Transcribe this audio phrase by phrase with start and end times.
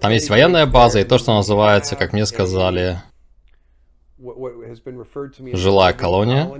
[0.00, 3.00] Там есть военная база и то, что называется, как мне сказали,
[5.52, 6.50] жилая колония.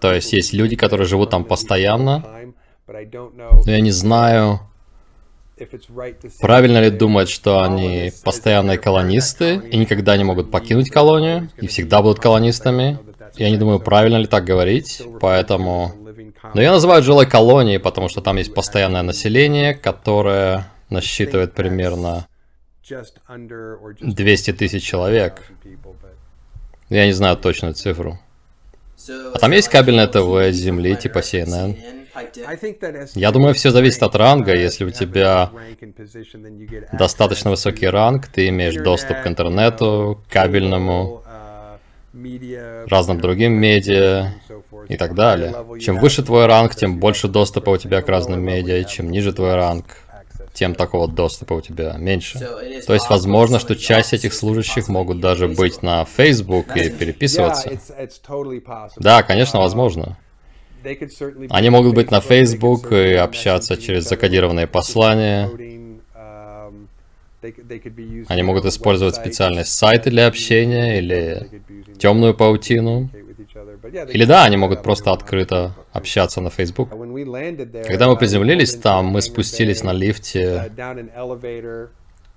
[0.00, 2.54] То есть есть люди, которые живут там постоянно.
[2.86, 4.60] Но я не знаю,
[6.40, 12.02] правильно ли думать, что они постоянные колонисты и никогда не могут покинуть колонию и всегда
[12.02, 12.98] будут колонистами.
[13.36, 15.92] Я не думаю, правильно ли так говорить, поэтому...
[16.54, 22.26] Но я называю жилой колонией, потому что там есть постоянное население, которое насчитывает примерно
[24.00, 25.42] 200 тысяч человек.
[26.88, 28.18] Я не знаю точную цифру.
[29.34, 31.76] А там есть кабельное ТВ с земли, типа CNN.
[33.14, 34.54] Я думаю, все зависит от ранга.
[34.54, 35.50] Если у тебя
[36.92, 41.22] достаточно высокий ранг, ты имеешь доступ к интернету, кабельному,
[42.86, 44.34] разным другим медиа
[44.88, 45.54] и так далее.
[45.80, 49.32] Чем выше твой ранг, тем больше доступа у тебя к разным медиа, и чем ниже
[49.32, 49.84] твой ранг,
[50.54, 52.38] тем такого доступа у тебя меньше.
[52.86, 57.70] То есть возможно, что часть этих служащих могут даже быть на Facebook и переписываться.
[58.96, 60.16] Да, конечно, возможно.
[61.50, 65.50] Они могут быть на Facebook и общаться через закодированные послания.
[68.28, 71.62] Они могут использовать специальные сайты для общения или
[71.98, 73.10] темную паутину.
[74.12, 76.90] Или да, они могут просто открыто общаться на Facebook.
[77.86, 80.70] Когда мы приземлились там, мы спустились на лифте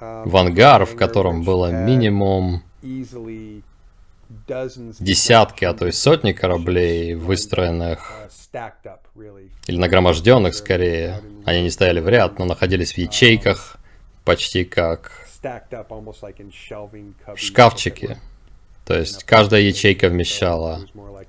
[0.00, 2.62] в ангар, в котором было минимум
[5.00, 8.12] десятки, а то и сотни кораблей, выстроенных
[9.66, 11.20] или нагроможденных скорее.
[11.44, 13.76] Они не стояли в ряд, но находились в ячейках,
[14.24, 15.26] почти как
[17.36, 18.18] шкафчики.
[18.84, 20.80] То есть каждая ячейка вмещала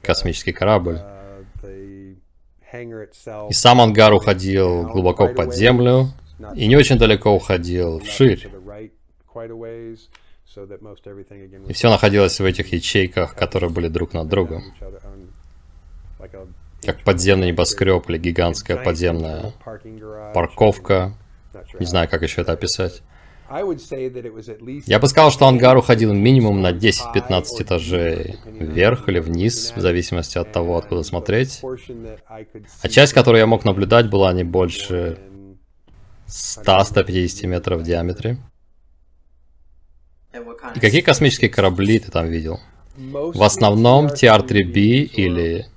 [0.02, 1.00] космический корабль.
[2.74, 6.08] И сам ангар уходил глубоко под землю
[6.56, 8.50] и не очень далеко уходил вширь.
[11.68, 14.64] И все находилось в этих ячейках, которые были друг над другом.
[16.84, 19.54] Как подземный небоскреб или гигантская подземная
[20.34, 21.14] парковка.
[21.80, 23.02] Не знаю, как еще это описать.
[24.88, 30.38] Я бы сказал, что ангар уходил минимум на 10-15 этажей вверх или вниз, в зависимости
[30.38, 31.62] от того, откуда смотреть.
[32.82, 35.20] А часть, которую я мог наблюдать, была не больше
[36.28, 38.38] 100-150 метров в диаметре.
[40.76, 42.60] И какие космические корабли ты там видел?
[42.96, 45.68] В основном TR-3B или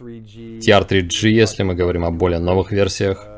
[0.00, 3.28] TR-3G, если мы говорим о более новых версиях.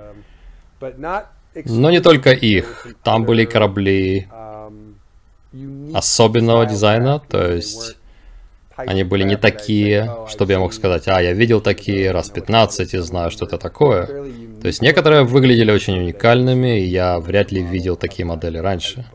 [1.65, 2.87] Но не только их.
[3.03, 4.29] Там были корабли
[5.95, 7.97] особенного дизайна, то есть
[8.77, 12.99] они были не такие, чтобы я мог сказать, а, я видел такие раз 15 и
[12.99, 14.07] знаю, что это такое.
[14.61, 19.07] То есть некоторые выглядели очень уникальными, и я вряд ли видел такие модели раньше.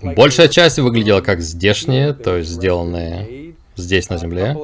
[0.00, 3.41] Большая часть выглядела как здешние, то есть сделанные
[3.76, 4.56] здесь на Земле.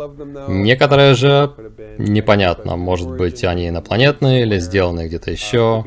[0.48, 1.54] Некоторые же
[1.98, 5.84] непонятно, может быть они инопланетные или сделаны где-то еще.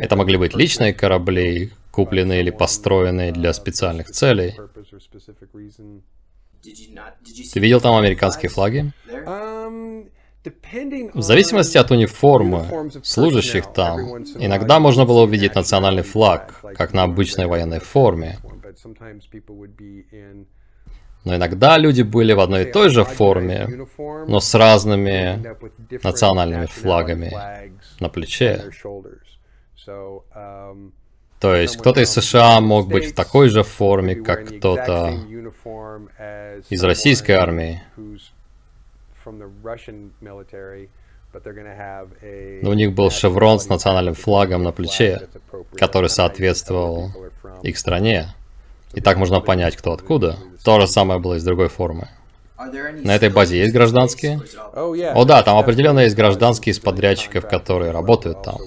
[0.00, 4.54] Это могли быть личные корабли, купленные или построенные для специальных целей.
[7.52, 8.92] Ты видел там американские флаги?
[11.14, 17.46] В зависимости от униформы служащих там, иногда можно было увидеть национальный флаг, как на обычной
[17.46, 18.38] военной форме.
[21.24, 23.68] Но иногда люди были в одной и той же форме,
[24.26, 25.40] но с разными
[26.02, 27.32] национальными флагами
[28.00, 28.64] на плече.
[31.40, 35.18] То есть кто-то из США мог быть в такой же форме, как кто-то
[36.70, 37.82] из российской армии.
[42.62, 45.28] Но у них был шеврон с национальным флагом на плече,
[45.76, 47.10] который соответствовал
[47.62, 48.34] их стране.
[48.94, 50.36] И так можно понять, кто откуда.
[50.64, 52.08] То же самое было из другой формы.
[53.02, 54.40] На этой базе есть гражданские?
[54.74, 58.58] О да, там определенно есть гражданские из подрядчиков, которые работают там.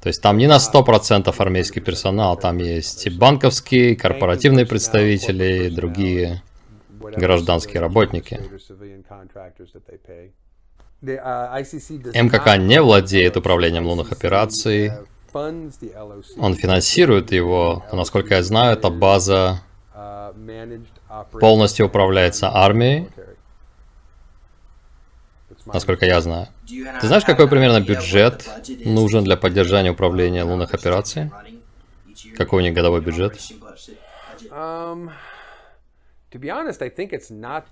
[0.00, 5.66] То есть там не на 100% армейский персонал, там есть и банковские, и корпоративные представители,
[5.66, 6.42] и другие
[7.00, 8.40] гражданские работники.
[11.02, 14.92] МКК не владеет управлением лунных операций,
[15.34, 19.60] он финансирует его, но, насколько я знаю, эта база
[21.40, 23.08] полностью управляется армией,
[25.66, 26.48] насколько я знаю.
[27.00, 28.48] Ты знаешь, какой примерно бюджет
[28.84, 31.30] нужен для поддержания управления лунных операций?
[32.36, 33.38] Какой у них годовой бюджет?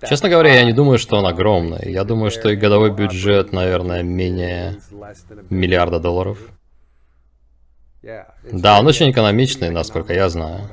[0.07, 1.91] Честно говоря, я не думаю, что он огромный.
[1.91, 4.79] Я думаю, что и годовой бюджет, наверное, менее
[5.49, 6.37] миллиарда долларов.
[8.03, 10.67] Да, он очень экономичный, насколько я знаю.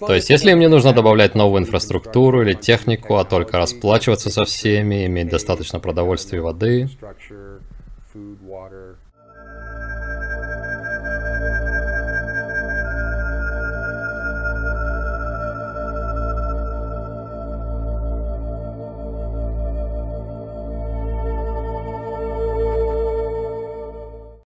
[0.00, 4.44] То есть, если им не нужно добавлять новую инфраструктуру или технику, а только расплачиваться со
[4.44, 6.88] всеми, иметь достаточно продовольствия и воды,